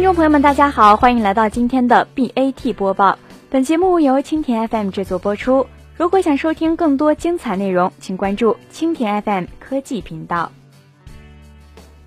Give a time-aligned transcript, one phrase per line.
[0.00, 3.18] 听众朋友们，大家好，欢迎来到今天的 BAT 播报。
[3.50, 5.66] 本节目由蜻蜓 FM 制作播出。
[5.94, 10.52] 如果想收听更多精彩内容，请关注蜻蜓 FM 科技频道。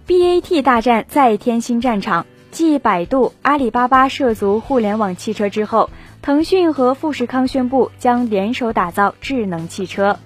[0.07, 5.91] BAT 大战再添新战场，继百度、阿里巴巴涉足互联网汽车之后，
[6.23, 10.17] 腾讯和富士康宣布将联手打造智能汽车。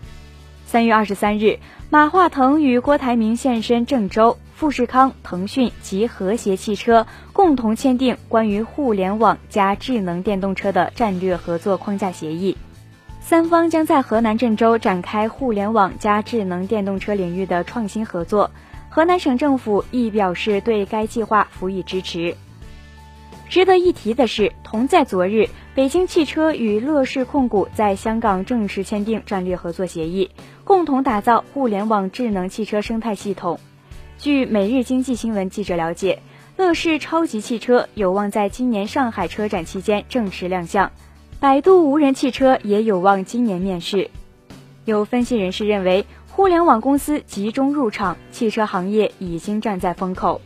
[0.66, 1.60] 三月二十三日，
[1.90, 4.38] 马化腾与郭台铭现身郑州。
[4.58, 12.58] 富士康、腾讯及和谐汽车共同签订关于互联网加智能电动车的战略合作框架协议，
[13.22, 18.50] 三方将在河南郑州展开互联网加智能电动车领域的创新合作。
[18.90, 22.36] 河南省政府亦表示对该计划予以支持。
[23.48, 30.32] 值得一提的是，同在昨日，北京汽车与乐视控股在香港正式签订战略合作协议，
[30.64, 33.60] 共同打造互联网智能汽车生态系统。
[34.18, 36.20] 据每日经济新闻记者了解，
[36.58, 40.92] 乐视超级汽车有望在今年上海车展期间正式亮相，
[41.40, 44.10] 百度无人汽车也有望今年面世。
[44.86, 50.42] 有分析人士认为，互联网公司集中入场，汽车行业已经站在风口。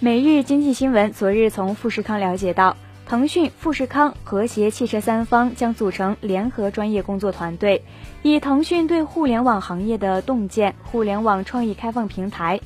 [0.00, 2.74] 每日经济新闻昨日从富士康了解到，
[3.06, 7.84] 腾讯、富士康、和谐汽车三方将组成联合专业工作团队，
[8.22, 12.58] 以腾讯对互联网行业的洞见、互联网创意开放平台。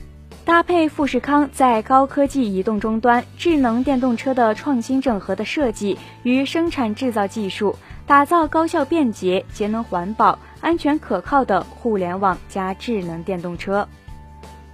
[0.44, 7.76] 搭配富士康在高科技移动终端、智能电动车的创新整合的设计与生产制造技术，
[8.06, 13.88] 打造高效便捷、节能环保、安全可靠的互联网加智能电动车。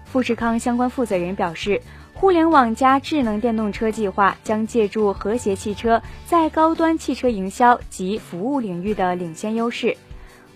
[0.06, 1.82] 富士康相关负责人表示，
[2.14, 9.98] 互联网加智能电动车计划将借助和谐汽车在高端汽车营销及服务领域的领先优势，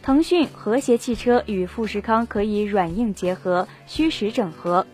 [0.03, 4.87] 腾讯、和谐汽车与富士康可以软硬结合、虚实整合。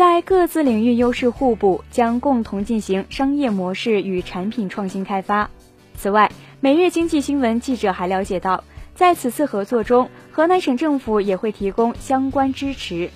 [0.00, 5.50] 在各自领域优势互补，将共同进行商业模式与产品创新开发。
[5.94, 13.10] 此外，每日经济新闻记者还了解到，在此次合作中，河南省政府也会提供相关支持。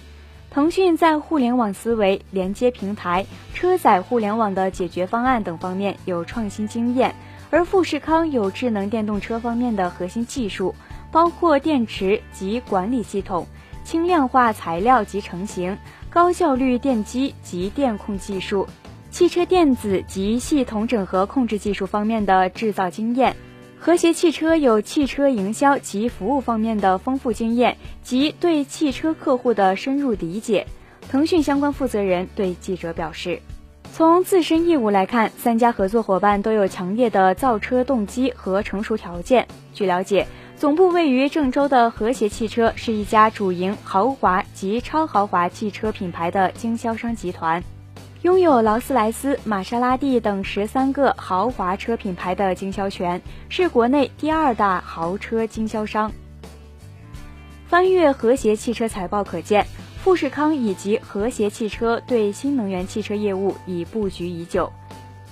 [0.51, 3.25] 腾讯在互联网思维、连接平台、
[3.55, 7.15] 车载互联网的解决方案等方面有创新经验，
[7.49, 10.75] 而富士康有智能电动车方面的核心技术，
[11.11, 13.47] 包括电池及管理系统、
[13.85, 15.79] 轻量化材料及成型。
[16.15, 18.69] 高效率电机及电控技术、
[19.11, 23.35] 汽车电子及系统整合控制技术方面的制造经验，
[23.81, 30.65] 和谐汽车有汽车营销及服务方面的丰富经验及对汽车客户的深入理解。
[31.11, 33.41] 腾讯相关负责人对记者表示，
[33.93, 39.45] 从自身业务来看，三家合作伙伴都有强烈的造车动机和成熟条件。
[39.73, 40.25] 据了解。
[40.57, 47.63] 总部位于郑州的和谐汽车是一家主营豪华及超豪华汽车品牌的经销商集团，
[48.23, 56.11] 拥有劳斯莱斯、玛莎拉蒂等十三个豪华车品牌的经销权，是国内第二大豪车经销商。
[57.67, 59.67] 翻阅和谐汽车财报可见，
[60.03, 64.73] 富士康以及和谐汽车对新能源汽车业务已布局已久。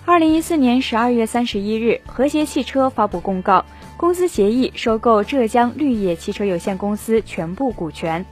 [0.05, 3.65] 二零一四年十二月三十一日，和谐汽车发布公告。
[3.97, 8.25] 公司协议收购浙江绿野汽车有限公司全部股权。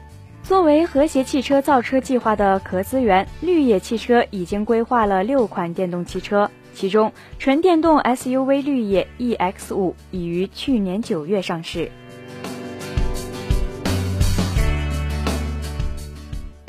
[0.43, 11.89] 作为和谐汽车造车计划的壳资源，绿野汽车已经规划了六款电动汽车，其中纯电动 SUV 绿野 EX 五已于去年九月上市。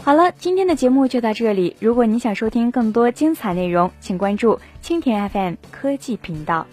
[0.04, 1.76] 好了，今天的节目就到这里。
[1.80, 6.66] 如果你想收听更多精彩内容，请关注蜻蜓 FM 科技频道。